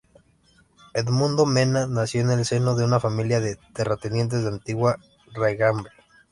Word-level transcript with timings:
Edmundo 0.95 1.45
Mena 1.45 1.85
nació 1.85 2.21
en 2.21 2.31
el 2.31 2.43
seno 2.45 2.73
de 2.73 2.83
una 2.83 2.99
familia 2.99 3.39
de 3.39 3.59
terratenientes, 3.75 4.41
de 4.41 4.47
antigua 4.47 4.97
raigambre. 5.35 5.91